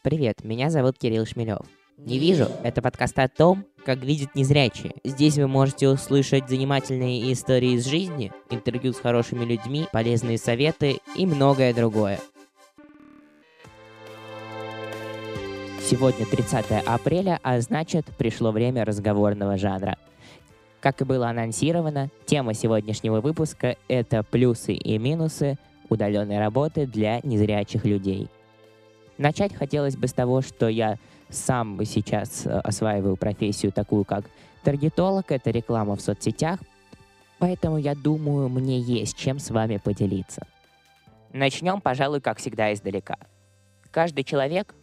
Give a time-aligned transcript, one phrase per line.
[0.00, 1.66] Привет, меня зовут Кирилл Шмелев.
[1.96, 4.92] Не вижу– это подкаст о том, как видят незрячие.
[5.02, 11.26] Здесь вы можете услышать занимательные истории из жизни, интервью с хорошими людьми, полезные советы и
[11.26, 12.20] многое другое.
[15.82, 19.98] Сегодня 30 апреля, а значит, пришло время разговорного жанра.
[20.80, 25.58] Как и было анонсировано, тема сегодняшнего выпуска– это плюсы и минусы
[25.88, 28.28] удаленной работы для незрячих людей.
[29.18, 30.96] Начать хотелось бы с того, что я
[31.28, 34.24] сам сейчас э, осваиваю профессию такую, как
[34.62, 36.60] таргетолог, это реклама в соцсетях,
[37.40, 40.46] поэтому я думаю, мне есть чем с вами поделиться.
[41.32, 43.16] Начнем, пожалуй, как всегда, издалека.
[43.90, 44.74] Каждый человек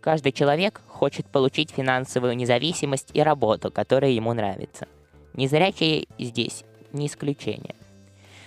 [0.00, 4.88] Каждый человек хочет получить финансовую независимость и работу, которая ему нравится.
[5.34, 7.74] Незрячие здесь не исключение.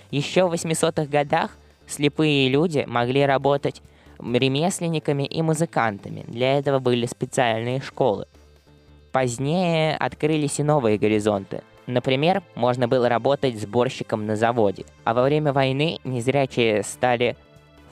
[0.10, 1.56] Еще в 800-х годах
[1.94, 3.82] слепые люди могли работать
[4.20, 6.24] ремесленниками и музыкантами.
[6.28, 8.26] Для этого были специальные школы.
[9.12, 11.62] Позднее открылись и новые горизонты.
[11.86, 14.86] Например, можно было работать сборщиком на заводе.
[15.04, 17.36] А во время войны незрячие стали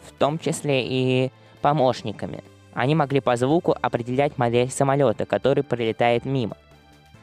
[0.04, 2.44] в том числе и помощниками.
[2.74, 6.56] Они могли по звуку определять модель самолета, который пролетает мимо.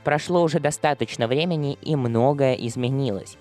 [0.04, 3.36] Прошло уже достаточно времени и многое изменилось.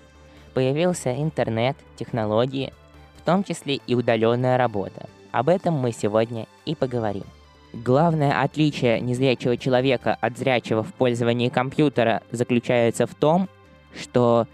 [0.54, 2.72] Появился интернет, технологии,
[3.18, 5.08] в том числе и удаленная работа.
[5.32, 7.24] Об этом мы сегодня и поговорим.
[7.72, 13.48] Главное отличие незрячего человека от зрячего в пользовании компьютера заключается в том,
[13.94, 14.46] что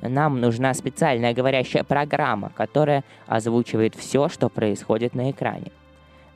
[0.00, 5.72] нам нужна специальная говорящая программа, которая озвучивает все, что происходит на экране.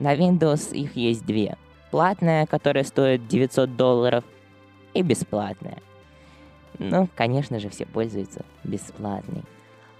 [0.00, 1.56] На Windows их есть две.
[1.92, 4.24] Платная, которая стоит 900 долларов,
[4.94, 5.78] и бесплатная.
[6.78, 9.42] Ну, конечно же, все пользуются бесплатной.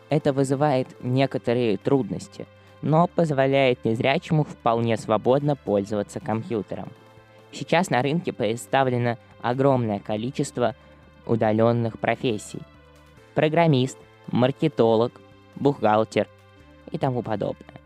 [0.08, 2.47] Это вызывает некоторые трудности,
[2.83, 6.88] но позволяет незрячему вполне свободно пользоваться компьютером.
[7.52, 10.74] Сейчас на рынке представлено огромное количество
[11.27, 12.61] удаленных профессий.
[13.34, 13.98] Программист,
[14.30, 15.20] маркетолог,
[15.56, 16.29] бухгалтер
[16.90, 17.84] и тому подобное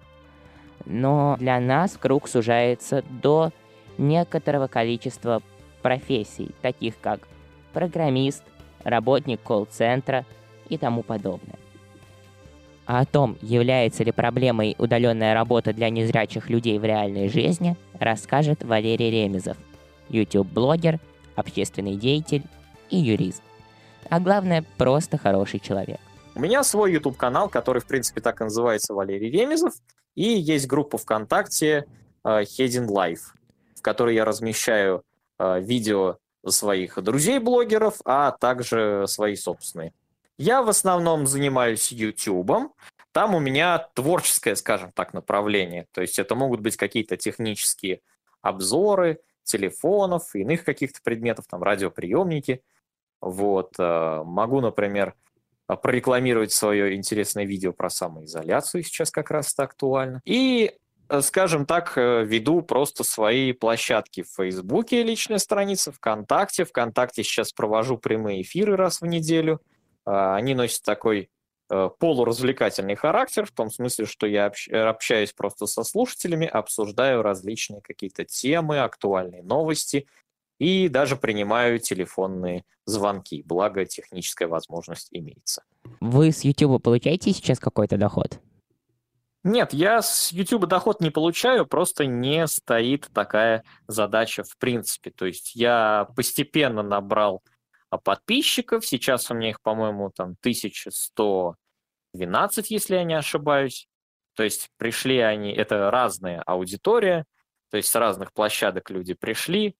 [0.88, 3.50] но для нас круг сужается до
[3.98, 5.42] некоторого количества
[5.82, 7.28] профессий, таких как
[7.72, 8.42] программист,
[8.82, 10.24] работник колл-центра
[10.68, 11.58] и тому подобное.
[12.88, 18.64] А о том, является ли проблемой удаленная работа для незрячих людей в реальной жизни, расскажет
[18.64, 19.58] Валерий Ремезов,
[20.08, 20.98] YouTube-блогер,
[21.36, 22.44] общественный деятель
[22.88, 23.42] и юрист.
[24.08, 26.00] А главное, просто хороший человек.
[26.34, 29.74] У меня свой YouTube-канал, который, в принципе, так и называется Валерий Ремезов.
[30.14, 31.84] И есть группа ВКонтакте
[32.24, 33.34] uh, Heading Life,
[33.76, 35.02] в которой я размещаю
[35.38, 36.16] uh, видео
[36.46, 39.92] своих друзей-блогеров, а также свои собственные.
[40.38, 42.72] Я в основном занимаюсь YouTube.
[43.12, 45.86] Там у меня творческое, скажем так, направление.
[45.92, 48.00] То есть это могут быть какие-то технические
[48.40, 52.62] обзоры телефонов, иных каких-то предметов, там радиоприемники.
[53.20, 53.74] Вот.
[53.78, 55.14] Э, могу, например,
[55.66, 60.22] а, прорекламировать свое интересное видео про самоизоляцию, сейчас как раз это актуально.
[60.24, 60.72] И
[61.08, 66.64] э, скажем так, э, веду просто свои площадки в Фейсбуке, личная страница, ВКонтакте.
[66.64, 69.60] ВКонтакте сейчас провожу прямые эфиры раз в неделю.
[70.08, 71.28] А, они носят такой
[71.68, 78.24] э, полуразвлекательный характер, в том смысле, что я общаюсь просто со слушателями, обсуждаю различные какие-то
[78.24, 80.06] темы, актуальные новости
[80.58, 85.62] и даже принимаю телефонные звонки, благо техническая возможность имеется.
[86.00, 88.40] Вы с YouTube получаете сейчас какой-то доход?
[89.44, 95.10] Нет, я с YouTube доход не получаю, просто не стоит такая задача в принципе.
[95.10, 97.42] То есть я постепенно набрал
[97.96, 103.88] подписчиков, сейчас у меня их, по-моему, там 1112, если я не ошибаюсь.
[104.34, 107.24] То есть пришли они, это разная аудитория,
[107.70, 109.76] то есть с разных площадок люди пришли,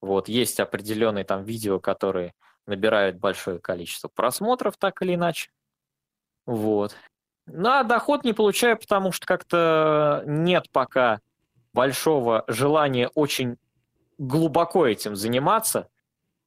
[0.00, 2.34] вот, есть определенные там видео, которые
[2.66, 5.50] набирают большое количество просмотров, так или иначе.
[6.46, 6.96] Вот.
[7.46, 11.20] Ну, а доход не получаю, потому что как-то нет пока
[11.72, 13.56] большого желания очень
[14.18, 15.88] глубоко этим заниматься.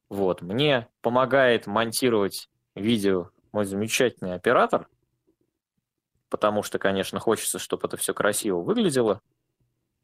[0.08, 0.42] Вот.
[0.42, 4.88] Мне помогает монтировать видео мой замечательный оператор,
[6.28, 9.20] потому что, конечно, хочется, чтобы это все красиво выглядело.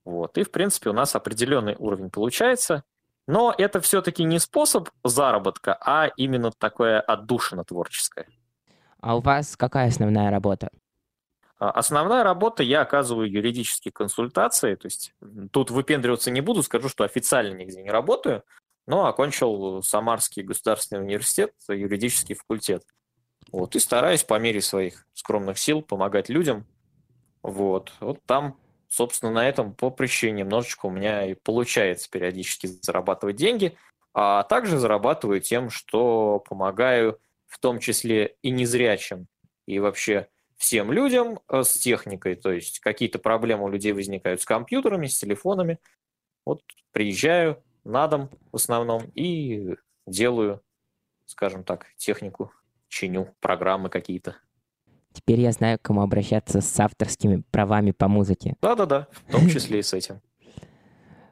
[0.05, 0.37] Вот.
[0.39, 2.85] И, в принципе, у нас определенный уровень получается.
[3.29, 8.27] Но это все-таки не способ заработка, а именно такое отдушина творческое.
[9.01, 10.71] А у вас какая основная работа?
[11.59, 15.15] А, основная работа, я оказываю юридические консультации, то есть
[15.53, 18.43] тут выпендриваться не буду, скажу, что официально нигде не работаю,
[18.87, 22.85] но окончил Самарский государственный университет, юридический факультет.
[23.51, 26.67] Вот, и стараюсь по мере своих скромных сил помогать людям
[27.43, 27.93] Вот.
[28.01, 28.59] Вот там,
[28.89, 33.77] собственно, на этом поприще немножечко у меня и получается периодически зарабатывать деньги,
[34.15, 39.27] а также зарабатываю тем, что помогаю в том числе и незрячим,
[39.67, 44.45] и вообще всем людям э, с техникой, то есть какие-то проблемы у людей возникают с
[44.45, 45.79] компьютерами, с телефонами.
[46.47, 46.63] Вот
[46.93, 49.77] приезжаю на дом в основном и
[50.07, 50.63] делаю,
[51.27, 52.53] скажем так, технику,
[52.89, 54.37] чиню программы какие-то.
[55.13, 58.57] Теперь я знаю, к кому обращаться с авторскими правами по музыке.
[58.63, 60.21] Да-да-да, в том числе и с этим.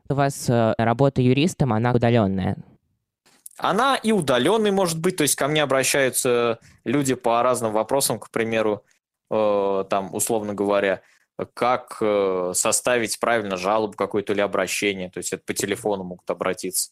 [0.09, 2.57] У вас э, работа юристом, она удаленная.
[3.57, 8.31] Она и удаленной может быть, то есть ко мне обращаются люди по разным вопросам, к
[8.31, 8.85] примеру,
[9.31, 11.03] э, там, условно говоря,
[11.55, 16.91] как э, составить правильно жалобу какую-то или обращение, то есть это по телефону могут обратиться.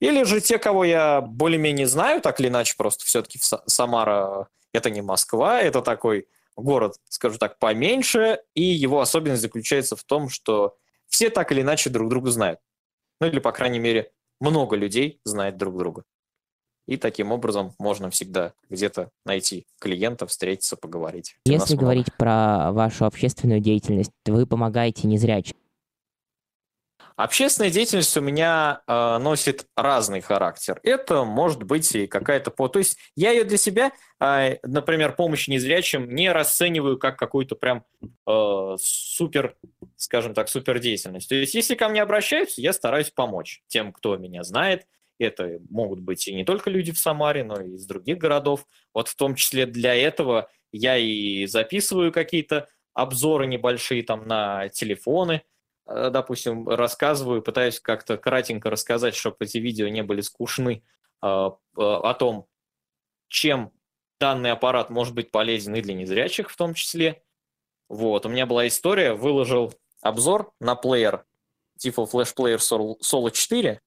[0.00, 5.02] Или же те, кого я более-менее знаю, так или иначе, просто все-таки Самара это не
[5.02, 6.26] Москва, это такой
[6.56, 10.76] город, скажу так, поменьше, и его особенность заключается в том, что
[11.08, 12.60] все так или иначе друг друга знают.
[13.20, 16.04] Ну или, по крайней мере, много людей знает друг друга.
[16.90, 21.36] И таким образом можно всегда где-то найти клиента, встретиться, поговорить.
[21.44, 25.54] Если говорить про вашу общественную деятельность, вы помогаете незрячим.
[27.14, 30.80] Общественная деятельность у меня э, носит разный характер.
[30.82, 32.50] Это может быть и какая-то...
[32.50, 37.84] То есть я ее для себя, э, например, помощь незрячим не расцениваю как какую-то прям
[38.26, 39.54] э, супер,
[39.94, 41.28] скажем так, супер деятельность.
[41.28, 44.86] То есть если ко мне обращаются, я стараюсь помочь тем, кто меня знает.
[45.20, 48.66] Это могут быть и не только люди в Самаре, но и из других городов.
[48.94, 55.42] Вот в том числе для этого я и записываю какие-то обзоры небольшие там на телефоны,
[55.90, 60.84] Э, допустим, рассказываю, пытаюсь как-то кратенько рассказать, чтобы эти видео не были скучны,
[61.22, 62.46] э, э, о том,
[63.28, 63.72] чем
[64.20, 67.22] данный аппарат может быть полезен и для незрячих в том числе.
[67.88, 71.24] Вот, у меня была история, выложил обзор на плеер
[71.84, 73.80] Tifo Flash Player Solo 4,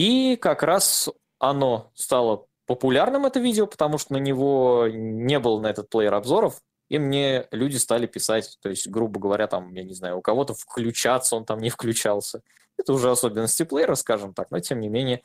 [0.00, 5.66] и как раз оно стало популярным, это видео, потому что на него не было на
[5.66, 9.92] этот плеер обзоров, и мне люди стали писать, то есть, грубо говоря, там, я не
[9.92, 12.40] знаю, у кого-то включаться, он там не включался.
[12.78, 15.20] Это уже особенности плеера, скажем так, но тем не менее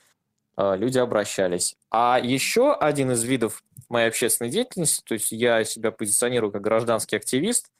[0.57, 1.77] а, люди обращались.
[1.89, 7.16] А еще один из видов моей общественной деятельности, то есть я себя позиционирую как гражданский
[7.16, 7.72] активист,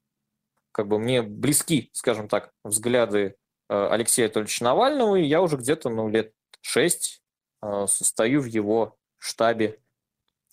[0.72, 3.36] как бы мне близки, скажем так, взгляды
[3.68, 6.32] а, Алексея Анатольевича Навального, и я уже где-то, ну, лет
[6.66, 7.22] шесть
[7.62, 9.80] а, состою в его штабе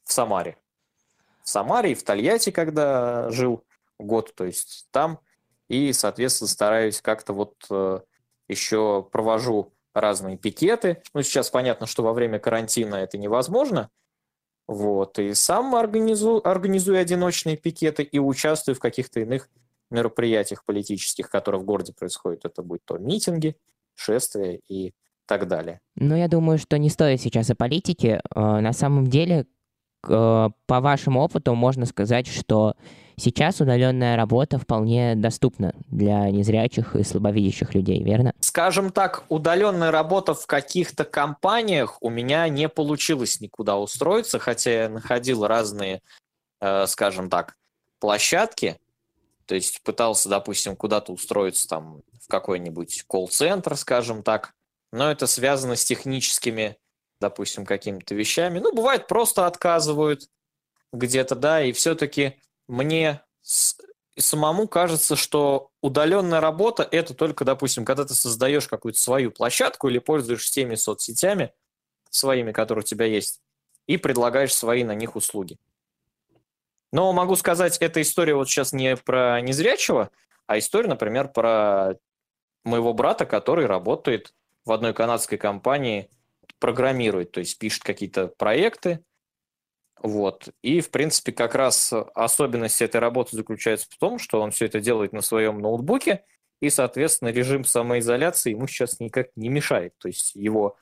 [0.05, 0.59] в Самаре
[1.43, 3.65] в Самаре и в Тольятти, когда жил
[3.99, 5.21] год, то есть там.
[5.69, 8.01] И, соответственно, стараюсь как-то вот э,
[8.49, 11.03] еще провожу разные пикеты.
[11.15, 13.91] Ну, сейчас понятно, что во время карантина это невозможно.
[14.67, 15.19] Вот.
[15.19, 19.49] И сам организую, организую одиночные пикеты и участвую в каких-то иных
[19.91, 22.45] мероприятиях политических, которые в городе происходят.
[22.45, 23.57] Это будет то митинги,
[23.95, 24.95] шествия и
[25.27, 25.81] так далее.
[25.97, 28.21] Ну, я думаю, что не стоит сейчас о политике.
[28.35, 29.47] Э, на самом деле,
[30.09, 32.75] Э, по вашему опыту можно сказать, что
[33.17, 38.33] сейчас удаленная работа вполне доступна для незрячих и слабовидящих людей, верно?
[38.41, 44.89] Скажем так, удаленная работа в каких-то компаниях у меня не получилось никуда устроиться, хотя я
[44.89, 46.01] находил разные,
[46.61, 47.57] э, скажем так,
[48.01, 48.79] площадки,
[49.47, 54.55] то есть пытался, допустим, куда-то устроиться там в какой-нибудь колл-центр, скажем так,
[54.93, 56.77] но это связано с техническими
[57.23, 58.59] допустим, какими-то вещами.
[58.59, 60.29] Ну, бывает, просто отказывают
[60.93, 63.23] где-то, да, и все-таки мне
[64.19, 69.99] самому кажется, что удаленная работа– это только, допустим, когда ты создаешь какую-то свою площадку или
[69.99, 71.55] пользуешься теми соцсетями
[72.11, 73.41] своими, которые у тебя есть,
[73.87, 75.59] и предлагаешь свои на них услуги.
[76.93, 80.11] Но могу сказать, эта история вот сейчас не про незрячего,
[80.47, 81.95] а история, например, про
[82.65, 84.35] моего брата, который работает
[84.65, 86.11] в одной канадской компании–
[86.63, 89.01] программирует, то есть пишет какие-то проекты.
[90.01, 90.49] Вот.
[90.63, 94.81] И, в принципе, как раз особенность этой работы заключается в том, что он все это
[94.81, 96.25] делает на своем ноутбуке,
[96.61, 99.95] и, соответственно, режим самоизоляции ему сейчас никак не мешает.
[99.99, 100.77] То есть его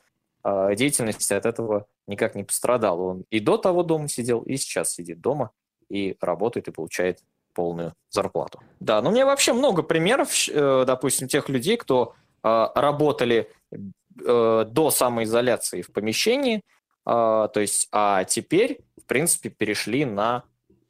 [0.45, 3.01] э, деятельность от этого никак не пострадала.
[3.01, 5.51] Он и до того дома сидел, и сейчас сидит дома,
[5.89, 7.21] и работает, и получает
[7.55, 8.61] полную зарплату.
[8.81, 14.65] Да, но у меня вообще много примеров, э, допустим, тех людей, кто э, работали э,
[14.69, 16.61] до самоизоляции в помещении, э,
[17.05, 20.45] то есть, а теперь, в принципе, перешли на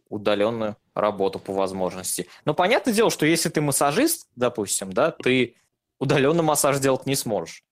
[0.09, 2.29] удаленную работу по возможности.
[2.45, 5.57] Но понятное дело, что если ты массажист, допустим, да, ты
[5.99, 7.65] удаленно массаж делать не сможешь.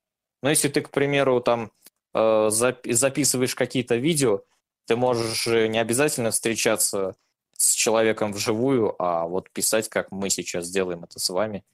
[0.43, 1.73] Но если ты, к примеру, там
[2.15, 4.43] э, записываешь какие-то видео,
[4.87, 7.17] ты можешь не обязательно встречаться
[7.57, 11.65] с человеком вживую, а вот писать, как мы сейчас делаем это с вами,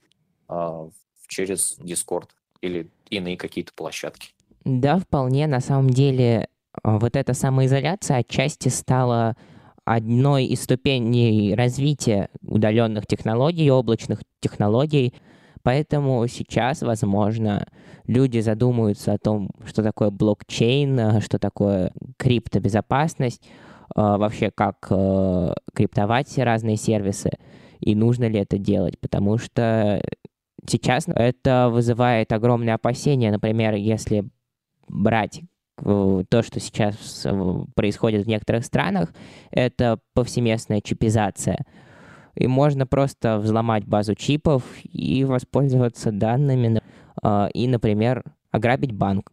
[1.28, 2.30] через Discord
[2.64, 4.30] или иные какие-то площадки.
[4.64, 5.46] Да, вполне.
[5.46, 6.48] На самом деле,
[6.82, 9.36] а, вот эта самоизоляция отчасти стала
[9.84, 15.14] одной из ступеней развития удаленных технологий, облачных технологий.
[15.62, 17.66] Поэтому сейчас, возможно,
[18.06, 23.42] люди задумаются о том, что такое блокчейн, а, что такое криптобезопасность,
[23.94, 24.78] вообще как
[25.74, 27.30] криптовать все разные сервисы
[27.84, 30.02] и нужно ли это делать, потому что
[30.66, 33.30] сейчас это вызывает огромные опасения.
[33.30, 34.24] Например, если
[34.88, 35.42] брать
[35.78, 37.30] э, то, что сейчас э,
[37.74, 39.12] происходит в некоторых странах,
[39.50, 41.64] это повсеместная чипизация.
[42.34, 46.80] И можно просто взломать базу чипов и воспользоваться данными,
[47.22, 49.32] э, и, например, ограбить банк.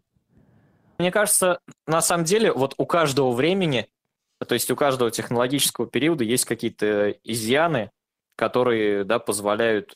[1.00, 3.88] Мне кажется, на самом деле, вот у каждого времени,
[4.48, 7.90] то есть у каждого технологического периода есть какие-то изъяны,
[8.36, 9.96] которые да, позволяют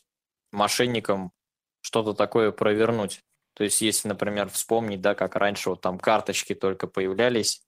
[0.52, 1.32] мошенникам
[1.80, 3.22] что-то такое провернуть.
[3.54, 7.62] То есть, если, например, вспомнить, да, как раньше вот там карточки только появлялись,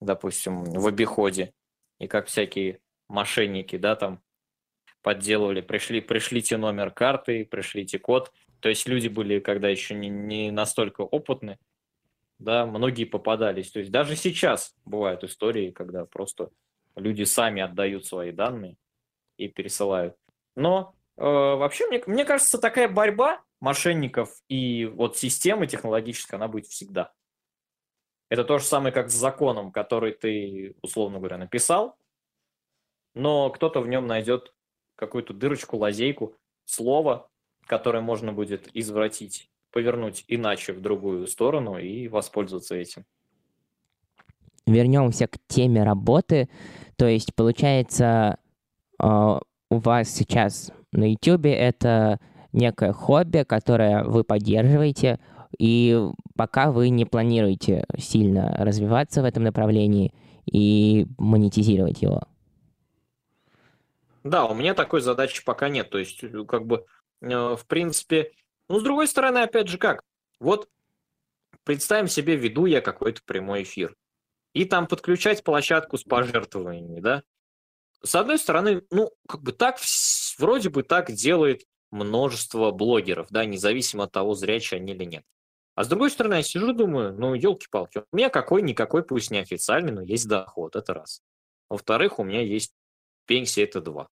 [0.00, 1.52] допустим, в обиходе,
[1.98, 4.22] и как всякие мошенники, да, там
[5.02, 8.32] подделывали, пришли, пришлите номер карты, пришлите код.
[8.60, 11.58] То есть люди были, когда еще не, не настолько опытны,
[12.38, 13.70] да, многие попадались.
[13.70, 16.50] То есть даже сейчас бывают истории, когда просто
[16.96, 18.76] люди сами отдают свои данные
[19.36, 20.16] и пересылают.
[20.56, 27.12] Но вообще, мне, мне кажется, такая борьба мошенников и вот системы технологической, она будет всегда.
[28.28, 31.96] Это то же самое, как с законом, который ты, условно говоря, написал,
[33.14, 34.54] но кто-то в нем найдет
[34.96, 37.30] какую-то дырочку, лазейку, слово,
[37.66, 43.04] которое можно будет извратить, повернуть иначе в другую сторону и воспользоваться этим.
[44.66, 46.48] Вернемся к теме работы.
[46.96, 48.38] То есть, получается,
[48.98, 49.40] а,
[49.70, 52.20] у вас сейчас на YouTube это
[52.52, 55.18] некое хобби, которое вы поддерживаете,
[55.58, 56.00] и
[56.36, 60.12] пока вы не планируете сильно развиваться в этом направлении
[60.46, 62.22] и монетизировать его.
[64.24, 65.90] Да, у меня такой задачи пока нет.
[65.90, 66.86] То есть, как бы,
[67.20, 68.32] э, в принципе,
[68.68, 70.02] ну, с другой стороны, опять же, как?
[70.40, 70.68] Вот
[71.64, 73.94] представим себе, веду я какой-то прямой эфир.
[74.54, 77.22] И там подключать площадку с пожертвованиями, да?
[78.02, 79.78] С одной стороны, ну, как бы так,
[80.38, 85.24] вроде бы так делает множество блогеров, да, независимо от того, зрячие они или нет.
[85.74, 89.92] А с другой стороны, я сижу и думаю, ну, елки-палки, у меня какой-никакой, пусть неофициальный,
[89.92, 91.22] но есть доход, это раз.
[91.68, 92.72] Во-вторых, у меня есть
[93.26, 94.08] пенсия, это два.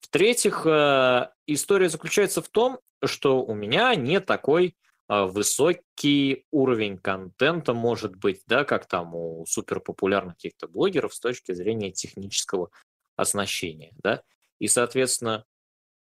[0.00, 4.76] В-третьих, э, история заключается в том, что у меня не такой
[5.08, 11.52] э, высокий уровень контента, может быть, да, как там у суперпопулярных каких-то блогеров с точки
[11.52, 12.70] зрения технического
[13.16, 14.22] оснащения, да.
[14.58, 15.44] И, соответственно,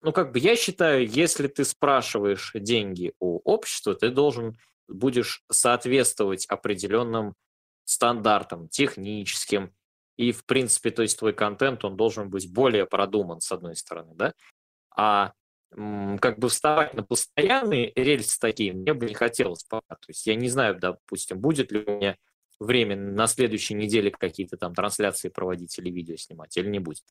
[0.03, 4.57] ну, как бы я считаю, если ты спрашиваешь деньги у общества, ты должен
[4.89, 7.35] будешь соответствовать определенным
[7.85, 9.75] стандартам техническим,
[10.17, 14.15] и, в принципе, то есть твой контент, он должен быть более продуман, с одной стороны,
[14.15, 14.33] да,
[14.95, 15.33] а
[16.21, 19.97] как бы вставать на постоянные рельсы такие мне бы не хотелось пока.
[19.97, 22.17] То есть я не знаю, допустим, будет ли у меня
[22.61, 27.05] время на следующей неделе какие-то там трансляции проводить или видео снимать, или не будет.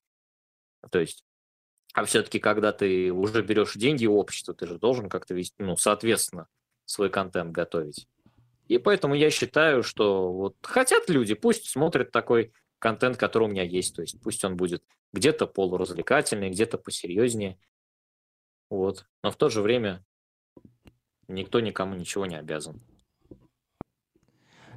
[0.92, 1.24] То есть,
[1.94, 6.48] а все-таки, когда ты уже берешь деньги у ты же должен как-то вести, ну, соответственно,
[6.86, 8.08] свой контент готовить.
[8.68, 13.64] И поэтому я считаю, что вот хотят люди, пусть смотрят такой контент, который у меня
[13.64, 13.96] есть.
[13.96, 17.58] То есть пусть он будет где-то полуразвлекательный, где-то посерьезнее.
[18.70, 19.06] Вот.
[19.24, 20.04] Но в то же время
[21.28, 22.82] никто никому ничего не обязан.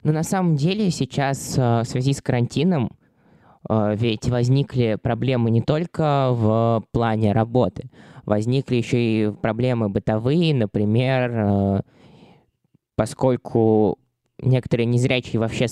[0.03, 2.98] Но на самом деле сейчас э, в связи с карантином
[3.69, 7.91] ведь возникли проблемы не только в плане работы,
[8.25, 11.81] возникли еще и проблемы бытовые, например, э,
[12.95, 13.99] поскольку
[14.39, 15.67] некоторые незрячие вообще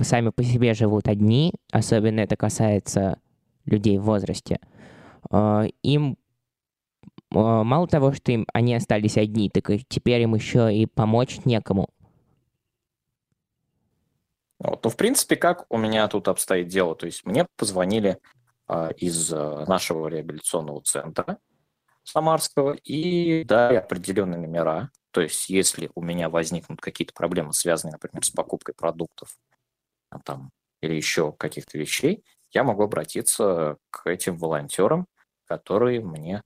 [0.00, 3.18] сами по себе живут одни, особенно это касается
[3.64, 4.58] людей в возрасте,
[5.82, 6.16] им
[7.30, 11.88] мало того, что им они остались одни, так теперь им еще и помочь некому.
[14.60, 14.84] Вот.
[14.84, 16.94] Ну, в принципе, как у меня тут обстоит дело?
[16.94, 18.18] То есть мне позвонили
[18.68, 21.38] э, из нашего реабилитационного центра
[22.04, 24.90] Самарского и дали определенные номера.
[25.12, 29.36] То есть если у меня возникнут какие-то проблемы, связанные, например, с покупкой продуктов
[30.10, 30.50] а, там,
[30.82, 35.06] или еще каких-то вещей, я могу обратиться к этим волонтерам,
[35.46, 36.42] которые мне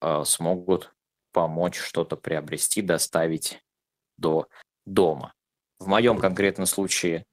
[0.00, 0.94] э, смогут
[1.32, 3.62] помочь что-то приобрести, доставить
[4.16, 4.48] до
[4.84, 5.34] дома.
[5.78, 7.26] В моем конкретном случае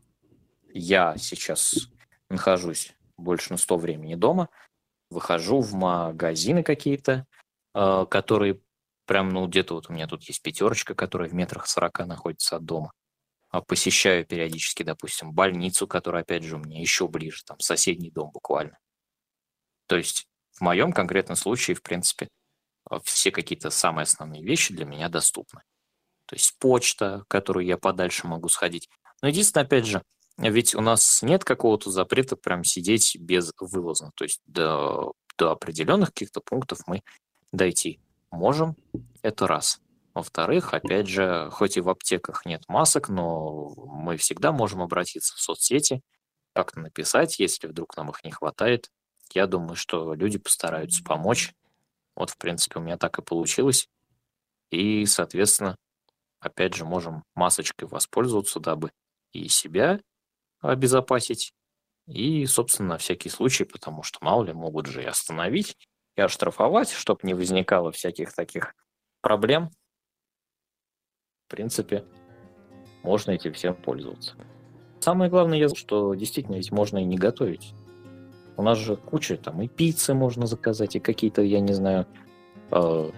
[0.73, 1.87] я сейчас
[2.29, 4.49] нахожусь больше на 100 времени дома,
[5.09, 7.25] выхожу в магазины какие-то,
[7.73, 8.59] э, которые
[9.05, 12.65] прям, ну, где-то вот у меня тут есть пятерочка, которая в метрах 40 находится от
[12.65, 12.91] дома.
[13.49, 18.31] А посещаю периодически, допустим, больницу, которая, опять же, у меня еще ближе, там, соседний дом
[18.31, 18.77] буквально.
[19.87, 22.27] То есть в моем конкретном случае, в принципе,
[22.89, 25.61] э, все какие-то самые основные вещи для меня доступны.
[26.33, 28.89] То есть почта, которую я подальше могу сходить.
[29.21, 30.01] Но единственное, опять же,
[30.39, 34.09] ведь у нас нет какого-то запрета прям сидеть без вывоза.
[34.15, 37.03] То есть до, до определенных каких-то пунктов мы
[37.51, 37.99] дойти
[38.31, 38.75] можем.
[39.21, 39.79] Это раз.
[40.15, 45.39] Во-вторых, опять же, хоть и в аптеках нет масок, но мы всегда можем обратиться в
[45.39, 46.01] соцсети,
[46.53, 48.89] как-то написать, если вдруг нам их не хватает.
[49.35, 51.53] Я думаю, что люди постараются помочь.
[52.15, 53.87] Вот, в принципе, у меня так и получилось.
[54.71, 55.77] И, соответственно,
[56.43, 58.91] опять же, можем масочкой воспользоваться, дабы
[59.31, 59.99] и себя
[60.61, 61.53] обезопасить,
[62.07, 65.77] и, собственно, на всякий случай, потому что, мало ли, могут же и остановить,
[66.15, 68.75] и оштрафовать, чтобы не возникало всяких таких
[69.21, 69.71] проблем.
[71.47, 72.05] В принципе,
[73.03, 74.35] можно этим всем пользоваться.
[74.99, 77.73] Самое главное, я что действительно ведь можно и не готовить.
[78.55, 82.07] У нас же куча там и пиццы можно заказать, и какие-то, я не знаю,
[82.71, 83.11] э,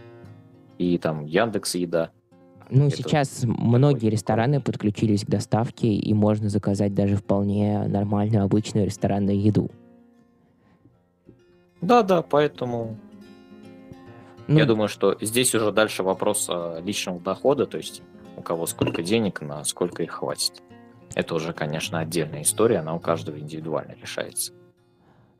[0.78, 2.12] и там Яндекс Еда.
[2.70, 8.86] Ну, это сейчас многие рестораны подключились к доставке, и можно заказать даже вполне нормальную, обычную
[8.86, 9.70] ресторанную еду.
[11.82, 12.98] Да, да, поэтому
[14.48, 16.50] ну, я думаю, что здесь уже дальше вопрос
[16.84, 18.02] личного дохода, то есть
[18.38, 20.62] у кого сколько денег, на сколько их хватит.
[21.16, 24.54] Это уже, конечно, отдельная история, она у каждого индивидуально решается.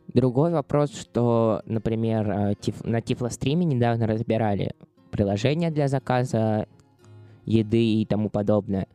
[0.08, 2.54] Другой вопрос, что, например, э,
[2.84, 4.74] на Тифлостриме недавно разбирали
[5.12, 6.68] приложение для заказа
[7.46, 8.88] еды и тому подобное.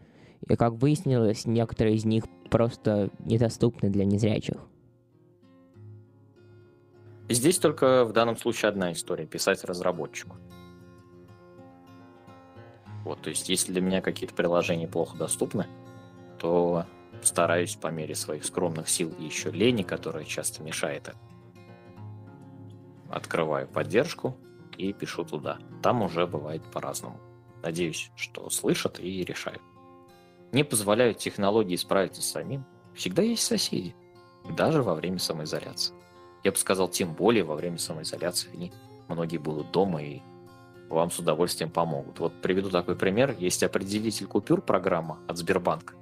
[0.48, 4.56] И как выяснилось, некоторые из них просто недоступны для незрячих.
[7.28, 10.36] Здесь только в данном случае одна история– писать разработчику.
[13.04, 15.66] Вот, то есть, если для меня какие-то приложения плохо доступны,
[16.38, 16.84] то
[17.22, 21.14] стараюсь по мере своих скромных сил и еще лени, которая часто мешает,
[23.08, 24.36] открываю поддержку
[24.76, 25.58] и пишу туда.
[25.82, 27.18] Там уже бывает по-разному.
[27.62, 29.62] Надеюсь, что слышат и решают.
[30.52, 32.64] Не позволяют технологии справиться самим.
[32.94, 33.94] Всегда есть соседи.
[34.56, 35.94] Даже во время самоизоляции.
[36.42, 38.72] Я бы сказал, тем более во время самоизоляции они
[39.08, 40.22] многие будут дома и
[40.88, 42.18] вам с удовольствием помогут.
[42.18, 43.34] Вот приведу такой пример.
[43.38, 45.94] Есть определитель купюр программа от Сбербанка,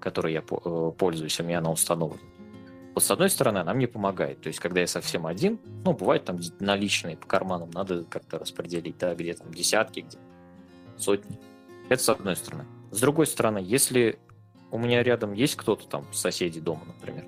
[0.00, 2.22] которой я э, пользуюсь, у меня она установлена.
[2.94, 4.42] Вот с одной стороны, она мне помогает.
[4.42, 8.98] То есть, когда я совсем один, ну, бывает там наличные по карманам, надо как-то распределить,
[8.98, 10.18] да, где там десятки, где
[11.02, 11.38] сотни.
[11.88, 12.64] Это с одной стороны.
[12.90, 14.18] С другой стороны, если
[14.70, 17.26] у меня рядом есть кто-то там, соседи дома, например,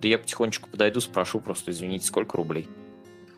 [0.00, 2.68] да я потихонечку подойду, спрошу просто, извините, сколько рублей.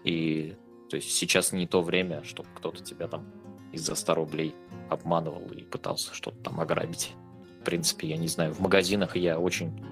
[0.03, 0.57] И
[0.91, 3.25] то есть сейчас не то время, чтобы кто-то тебя там
[3.73, 4.55] из-за 100 рублей
[4.89, 7.13] обманывал и пытался что-то там ограбить.
[7.61, 9.85] В принципе, я не знаю, в магазинах я очень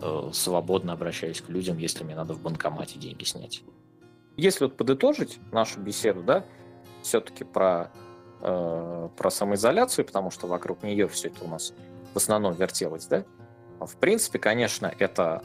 [0.00, 3.62] э, свободно обращаюсь к людям, если мне надо в банкомате деньги снять.
[4.36, 6.44] Если вот подытожить нашу беседу, да,
[7.02, 7.92] все-таки про
[8.44, 11.72] э, про самоизоляцию, потому что вокруг нее все это у нас
[12.12, 13.24] в основном вертелось, да?
[13.80, 15.42] В принципе, конечно, это,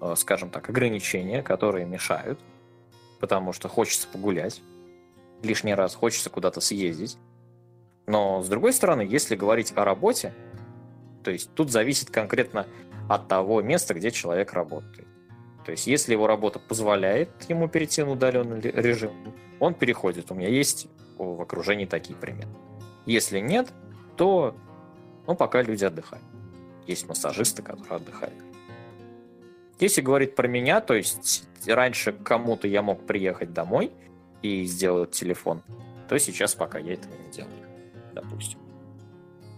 [0.00, 2.38] э, скажем так, ограничения, которые мешают,
[3.18, 4.62] потому что хочется погулять
[5.42, 7.18] лишний раз, хочется куда-то съездить.
[8.06, 10.32] Но, с другой стороны, если говорить о работе,
[11.24, 12.66] то есть тут зависит конкретно
[13.08, 15.08] от того места, где человек работает.
[15.64, 19.12] То есть, если его работа позволяет ему перейти на удаленный режим,
[19.60, 20.30] он переходит.
[20.30, 20.88] У меня есть
[21.24, 22.50] в окружении такие примеры.
[23.06, 23.72] Если нет,
[24.16, 24.54] то
[25.26, 26.24] ну, пока люди отдыхают.
[26.86, 28.34] Есть массажисты, которые отдыхают.
[29.78, 33.92] Если говорить про меня, то есть раньше кому-то я мог приехать домой
[34.42, 35.62] и сделать телефон,
[36.08, 37.66] то сейчас пока я этого не делаю,
[38.12, 38.58] допустим.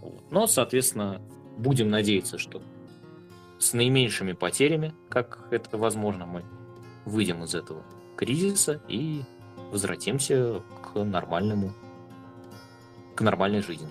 [0.01, 0.31] Вот.
[0.31, 1.21] Но, соответственно,
[1.57, 2.63] будем надеяться, что
[3.59, 6.45] с наименьшими потерями, как это возможно, мы
[7.05, 7.83] выйдем из этого
[8.17, 9.23] кризиса и
[9.71, 11.73] возвратимся к нормальному,
[13.17, 13.91] к нормальной жизни.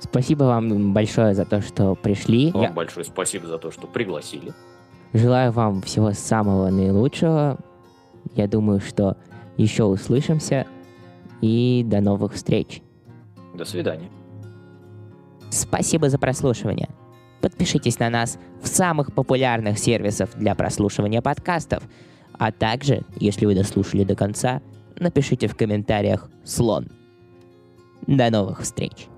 [0.00, 2.50] Спасибо вам большое за то, что пришли.
[2.50, 2.72] Вам Я...
[2.72, 4.52] большое спасибо за то, что пригласили.
[5.12, 7.58] Желаю вам всего самого наилучшего.
[8.34, 9.16] Я думаю, что
[9.56, 10.66] еще услышимся.
[11.40, 12.82] И до новых встреч.
[13.54, 14.10] До свидания.
[15.50, 16.88] Спасибо за прослушивание.
[17.40, 21.82] Подпишитесь на нас в самых популярных сервисах для прослушивания подкастов.
[22.32, 24.62] А также, если вы дослушали до конца,
[24.98, 26.88] напишите в комментариях «слон».
[28.06, 29.08] До новых встреч!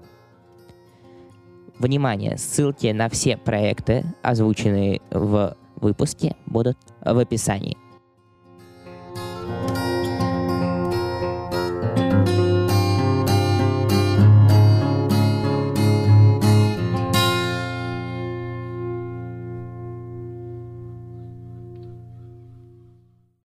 [1.78, 2.38] Внимание!
[2.38, 7.76] Ссылки на все проекты, озвученные в выпуски будут в описании.